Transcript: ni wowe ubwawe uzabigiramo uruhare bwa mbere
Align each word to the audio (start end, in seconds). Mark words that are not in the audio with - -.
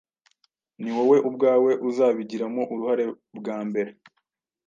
ni 0.81 0.89
wowe 0.95 1.17
ubwawe 1.29 1.71
uzabigiramo 1.89 2.61
uruhare 2.73 3.05
bwa 3.37 3.57
mbere 3.67 3.91